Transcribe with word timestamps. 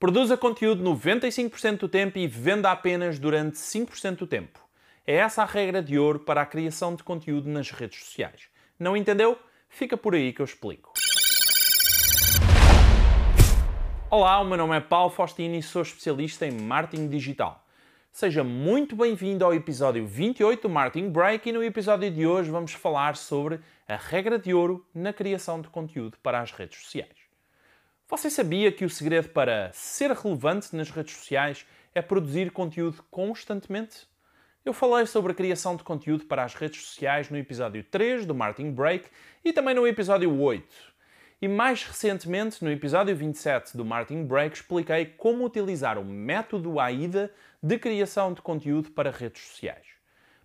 Produza 0.00 0.36
conteúdo 0.36 0.84
95% 0.84 1.78
do 1.78 1.88
tempo 1.88 2.18
e 2.18 2.28
venda 2.28 2.70
apenas 2.70 3.18
durante 3.18 3.56
5% 3.56 4.18
do 4.18 4.28
tempo. 4.28 4.60
É 5.04 5.16
essa 5.16 5.42
a 5.42 5.44
regra 5.44 5.82
de 5.82 5.98
ouro 5.98 6.20
para 6.20 6.40
a 6.40 6.46
criação 6.46 6.94
de 6.94 7.02
conteúdo 7.02 7.48
nas 7.48 7.72
redes 7.72 8.04
sociais. 8.04 8.42
Não 8.78 8.96
entendeu? 8.96 9.36
Fica 9.68 9.96
por 9.96 10.14
aí 10.14 10.32
que 10.32 10.40
eu 10.40 10.44
explico. 10.44 10.92
Olá, 14.08 14.38
o 14.38 14.44
meu 14.44 14.56
nome 14.56 14.76
é 14.76 14.80
Paulo 14.80 15.10
Faustino 15.10 15.56
e 15.56 15.62
sou 15.64 15.82
especialista 15.82 16.46
em 16.46 16.52
marketing 16.52 17.08
digital. 17.08 17.66
Seja 18.12 18.44
muito 18.44 18.94
bem-vindo 18.94 19.44
ao 19.44 19.52
episódio 19.52 20.06
28 20.06 20.62
do 20.62 20.68
Marketing 20.68 21.10
Break 21.10 21.48
e 21.48 21.52
no 21.52 21.64
episódio 21.64 22.08
de 22.08 22.24
hoje 22.24 22.52
vamos 22.52 22.72
falar 22.72 23.16
sobre 23.16 23.58
a 23.88 23.96
regra 23.96 24.38
de 24.38 24.54
ouro 24.54 24.86
na 24.94 25.12
criação 25.12 25.60
de 25.60 25.66
conteúdo 25.66 26.16
para 26.22 26.40
as 26.40 26.52
redes 26.52 26.78
sociais. 26.84 27.17
Você 28.10 28.30
sabia 28.30 28.72
que 28.72 28.86
o 28.86 28.90
segredo 28.90 29.28
para 29.28 29.70
ser 29.74 30.10
relevante 30.12 30.74
nas 30.74 30.88
redes 30.88 31.14
sociais 31.14 31.66
é 31.94 32.00
produzir 32.00 32.50
conteúdo 32.50 33.04
constantemente? 33.10 34.08
Eu 34.64 34.72
falei 34.72 35.04
sobre 35.04 35.32
a 35.32 35.34
criação 35.34 35.76
de 35.76 35.84
conteúdo 35.84 36.24
para 36.24 36.42
as 36.42 36.54
redes 36.54 36.80
sociais 36.86 37.28
no 37.28 37.36
episódio 37.36 37.84
3 37.84 38.24
do 38.24 38.34
Marketing 38.34 38.72
Break 38.72 39.10
e 39.44 39.52
também 39.52 39.74
no 39.74 39.86
episódio 39.86 40.34
8. 40.40 40.66
E 41.42 41.46
mais 41.46 41.84
recentemente, 41.84 42.64
no 42.64 42.72
episódio 42.72 43.14
27 43.14 43.76
do 43.76 43.84
Martin 43.84 44.24
Break, 44.24 44.56
expliquei 44.56 45.04
como 45.04 45.44
utilizar 45.44 45.98
o 45.98 46.04
método 46.04 46.80
AIDA 46.80 47.30
de 47.62 47.78
criação 47.78 48.32
de 48.32 48.40
conteúdo 48.40 48.90
para 48.90 49.10
redes 49.10 49.42
sociais. 49.42 49.86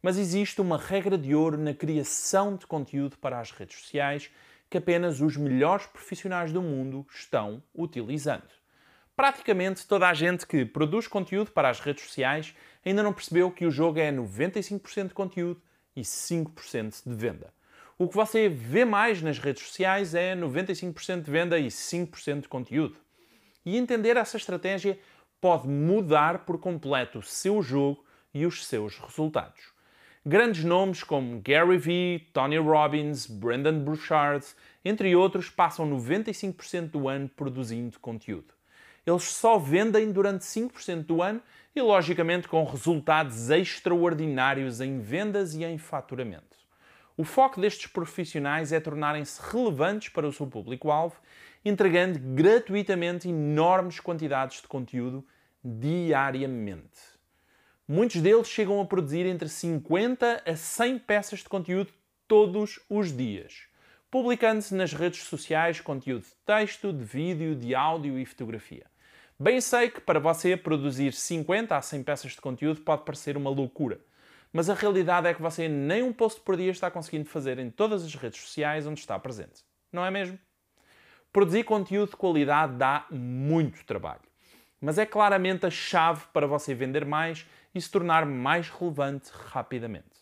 Mas 0.00 0.16
existe 0.16 0.62
uma 0.62 0.78
regra 0.78 1.18
de 1.18 1.34
ouro 1.34 1.58
na 1.58 1.74
criação 1.74 2.56
de 2.56 2.66
conteúdo 2.66 3.18
para 3.18 3.38
as 3.38 3.50
redes 3.50 3.82
sociais 3.82 4.30
que 4.70 4.78
apenas 4.78 5.20
os 5.20 5.36
melhores 5.36 5.86
profissionais 5.86 6.52
do 6.52 6.62
mundo 6.62 7.04
estão 7.12 7.60
utilizando. 7.74 8.48
Praticamente 9.16 9.86
toda 9.86 10.08
a 10.08 10.14
gente 10.14 10.46
que 10.46 10.64
produz 10.64 11.08
conteúdo 11.08 11.50
para 11.50 11.68
as 11.68 11.80
redes 11.80 12.04
sociais 12.04 12.54
ainda 12.86 13.02
não 13.02 13.12
percebeu 13.12 13.50
que 13.50 13.66
o 13.66 13.70
jogo 13.70 13.98
é 13.98 14.10
95% 14.10 15.08
de 15.08 15.14
conteúdo 15.14 15.60
e 15.94 16.02
5% 16.02 17.02
de 17.04 17.14
venda. 17.14 17.52
O 17.98 18.08
que 18.08 18.14
você 18.14 18.48
vê 18.48 18.84
mais 18.84 19.20
nas 19.20 19.38
redes 19.38 19.62
sociais 19.62 20.14
é 20.14 20.34
95% 20.34 21.22
de 21.22 21.30
venda 21.30 21.58
e 21.58 21.66
5% 21.66 22.42
de 22.42 22.48
conteúdo. 22.48 22.96
E 23.66 23.76
entender 23.76 24.16
essa 24.16 24.38
estratégia 24.38 24.98
pode 25.38 25.68
mudar 25.68 26.46
por 26.46 26.58
completo 26.58 27.18
o 27.18 27.22
seu 27.22 27.60
jogo 27.60 28.02
e 28.32 28.46
os 28.46 28.66
seus 28.66 28.98
resultados. 28.98 29.60
Grandes 30.24 30.62
nomes 30.64 31.02
como 31.02 31.40
Gary 31.40 31.78
Vee, 31.78 32.18
Tony 32.34 32.58
Robbins, 32.58 33.24
Brandon 33.26 33.78
Burchard, 33.78 34.44
entre 34.84 35.16
outros, 35.16 35.48
passam 35.48 35.90
95% 35.90 36.90
do 36.90 37.08
ano 37.08 37.26
produzindo 37.26 37.98
conteúdo. 37.98 38.52
Eles 39.06 39.22
só 39.22 39.56
vendem 39.56 40.12
durante 40.12 40.44
5% 40.44 41.06
do 41.06 41.22
ano 41.22 41.40
e, 41.74 41.80
logicamente, 41.80 42.48
com 42.48 42.62
resultados 42.64 43.48
extraordinários 43.48 44.82
em 44.82 45.00
vendas 45.00 45.54
e 45.54 45.64
em 45.64 45.78
faturamento. 45.78 46.58
O 47.16 47.24
foco 47.24 47.58
destes 47.58 47.86
profissionais 47.86 48.72
é 48.72 48.80
tornarem-se 48.80 49.40
relevantes 49.50 50.10
para 50.10 50.28
o 50.28 50.32
seu 50.32 50.46
público-alvo, 50.46 51.16
entregando 51.64 52.18
gratuitamente 52.18 53.26
enormes 53.26 53.98
quantidades 53.98 54.60
de 54.60 54.68
conteúdo 54.68 55.26
diariamente. 55.64 57.09
Muitos 57.92 58.22
deles 58.22 58.46
chegam 58.46 58.80
a 58.80 58.84
produzir 58.84 59.26
entre 59.26 59.48
50 59.48 60.44
a 60.46 60.54
100 60.54 60.98
peças 61.00 61.40
de 61.40 61.48
conteúdo 61.48 61.92
todos 62.28 62.78
os 62.88 63.10
dias, 63.10 63.64
publicando-se 64.08 64.72
nas 64.76 64.92
redes 64.92 65.24
sociais 65.24 65.80
conteúdo 65.80 66.22
de 66.22 66.34
texto, 66.46 66.92
de 66.92 67.02
vídeo, 67.02 67.56
de 67.56 67.74
áudio 67.74 68.16
e 68.16 68.24
fotografia. 68.24 68.86
Bem 69.36 69.60
sei 69.60 69.90
que 69.90 70.00
para 70.00 70.20
você 70.20 70.56
produzir 70.56 71.12
50 71.12 71.76
a 71.76 71.82
100 71.82 72.04
peças 72.04 72.30
de 72.30 72.40
conteúdo 72.40 72.80
pode 72.82 73.04
parecer 73.04 73.36
uma 73.36 73.50
loucura 73.50 74.00
mas 74.52 74.68
a 74.68 74.74
realidade 74.74 75.28
é 75.28 75.34
que 75.34 75.42
você 75.42 75.68
nem 75.68 76.02
um 76.02 76.12
post 76.12 76.40
por 76.40 76.56
dia 76.56 76.70
está 76.70 76.90
conseguindo 76.90 77.28
fazer 77.28 77.58
em 77.58 77.70
todas 77.70 78.04
as 78.04 78.14
redes 78.14 78.40
sociais 78.40 78.86
onde 78.86 79.00
está 79.00 79.18
presente. 79.18 79.64
Não 79.92 80.04
é 80.04 80.10
mesmo? 80.10 80.38
Produzir 81.32 81.64
conteúdo 81.64 82.10
de 82.10 82.16
qualidade 82.16 82.76
dá 82.76 83.06
muito 83.10 83.84
trabalho, 83.84 84.22
mas 84.80 84.98
é 84.98 85.04
claramente 85.04 85.66
a 85.66 85.70
chave 85.70 86.24
para 86.32 86.46
você 86.46 86.74
vender 86.74 87.04
mais 87.04 87.46
e 87.74 87.80
se 87.80 87.90
tornar 87.90 88.24
mais 88.24 88.68
relevante 88.68 89.30
rapidamente. 89.32 90.20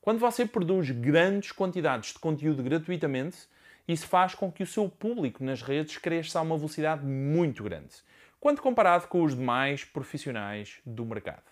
Quando 0.00 0.20
você 0.20 0.46
produz 0.46 0.90
grandes 0.90 1.50
quantidades 1.50 2.12
de 2.12 2.18
conteúdo 2.18 2.62
gratuitamente, 2.62 3.48
isso 3.88 4.06
faz 4.06 4.34
com 4.34 4.50
que 4.50 4.62
o 4.62 4.66
seu 4.66 4.88
público 4.88 5.42
nas 5.42 5.62
redes 5.62 5.98
cresça 5.98 6.38
a 6.38 6.42
uma 6.42 6.56
velocidade 6.56 7.04
muito 7.04 7.64
grande, 7.64 7.96
quando 8.38 8.60
comparado 8.60 9.08
com 9.08 9.22
os 9.22 9.34
demais 9.34 9.84
profissionais 9.84 10.78
do 10.84 11.04
mercado. 11.04 11.44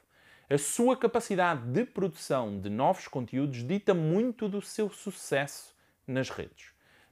A 0.49 0.59
sua 0.59 0.97
capacidade 0.97 1.63
de 1.63 1.85
produção 1.85 2.61
de 2.61 2.69
novos 2.69 3.09
conteúdos 3.09 3.67
dita 3.67 3.95
muito 3.95 4.49
do 4.49 4.61
seu 4.61 4.91
sucesso 4.91 5.75
nas 6.07 6.29
redes, 6.29 6.67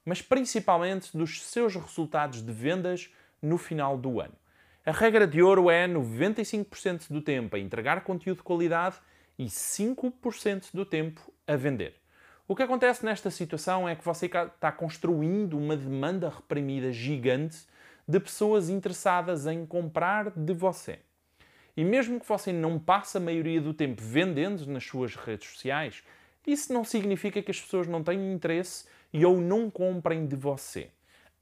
mas 0.05 0.21
principalmente 0.21 1.17
dos 1.17 1.43
seus 1.43 1.75
resultados 1.75 2.43
de 2.43 2.53
vendas 2.53 3.11
no 3.41 3.57
final 3.57 3.97
do 3.97 4.21
ano. 4.21 4.42
A 4.85 4.91
regra 4.91 5.29
de 5.29 5.41
ouro 5.41 5.71
é 5.71 5.87
95% 5.87 7.07
do 7.09 7.23
tempo 7.23 7.55
a 7.55 7.59
entregar 7.61 8.03
conteúdo 8.03 8.39
de 8.39 8.43
qualidade 8.43 8.97
e 9.39 9.45
5% 9.45 10.71
do 10.75 10.85
tempo 10.85 11.33
a 11.47 11.55
vender. 11.55 11.95
O 12.49 12.57
que 12.57 12.65
acontece 12.65 13.05
nesta 13.05 13.31
situação 13.31 13.89
é 13.89 13.95
que 13.95 14.05
você 14.05 14.27
está 14.27 14.73
construindo 14.73 15.57
uma 15.57 15.77
demanda 15.77 16.29
reprimida 16.29 16.91
gigante 16.91 17.59
de 18.09 18.19
pessoas 18.19 18.69
interessadas 18.69 19.47
em 19.47 19.65
comprar 19.65 20.33
de 20.33 20.53
você. 20.53 20.99
E 21.77 21.85
mesmo 21.85 22.19
que 22.19 22.29
você 22.29 22.53
não 22.53 22.77
passe 22.77 23.17
a 23.17 23.21
maioria 23.21 23.61
do 23.61 23.73
tempo 23.73 24.03
vendendo 24.03 24.67
nas 24.67 24.83
suas 24.83 25.15
redes 25.15 25.49
sociais, 25.49 26.03
isso 26.45 26.73
não 26.73 26.83
significa 26.83 27.41
que 27.41 27.53
as 27.53 27.61
pessoas 27.61 27.87
não 27.87 28.03
tenham 28.03 28.33
interesse 28.33 28.87
e 29.13 29.25
ou 29.25 29.41
não 29.41 29.71
comprem 29.71 30.27
de 30.27 30.35
você. 30.35 30.91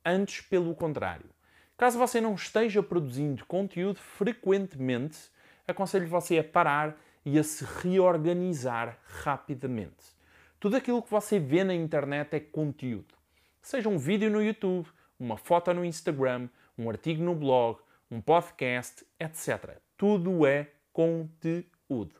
Antes, 0.04 0.42
pelo 0.42 0.74
contrário. 0.74 1.39
Caso 1.80 1.98
você 1.98 2.20
não 2.20 2.34
esteja 2.34 2.82
produzindo 2.82 3.46
conteúdo 3.46 3.98
frequentemente, 3.98 5.18
aconselho 5.66 6.06
você 6.06 6.38
a 6.38 6.44
parar 6.44 6.94
e 7.24 7.38
a 7.38 7.42
se 7.42 7.64
reorganizar 7.64 8.98
rapidamente. 9.02 10.14
Tudo 10.60 10.76
aquilo 10.76 11.02
que 11.02 11.10
você 11.10 11.38
vê 11.38 11.64
na 11.64 11.74
internet 11.74 12.34
é 12.34 12.40
conteúdo. 12.40 13.14
Seja 13.62 13.88
um 13.88 13.96
vídeo 13.96 14.30
no 14.30 14.42
YouTube, 14.42 14.90
uma 15.18 15.38
foto 15.38 15.72
no 15.72 15.82
Instagram, 15.82 16.50
um 16.76 16.90
artigo 16.90 17.22
no 17.22 17.34
blog, 17.34 17.78
um 18.10 18.20
podcast, 18.20 19.02
etc. 19.18 19.78
Tudo 19.96 20.44
é 20.44 20.68
conteúdo. 20.92 22.14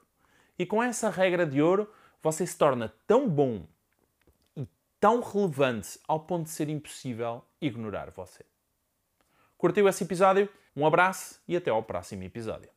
E 0.59 0.65
com 0.65 0.82
essa 0.82 1.10
regra 1.10 1.44
de 1.44 1.60
ouro, 1.60 1.87
você 2.22 2.47
se 2.47 2.56
torna 2.56 2.94
tão 3.06 3.28
bom 3.28 3.66
e 4.56 4.66
tão 4.99 5.20
relevante 5.20 6.00
ao 6.09 6.20
ponto 6.20 6.44
de 6.44 6.50
ser 6.50 6.70
impossível 6.70 7.44
ignorar 7.60 8.10
você. 8.10 8.50
Curtiu 9.60 9.87
esse 9.87 10.04
episódio? 10.04 10.48
Um 10.75 10.87
abraço 10.87 11.38
e 11.47 11.54
até 11.54 11.71
ao 11.71 11.82
próximo 11.82 12.22
episódio. 12.22 12.71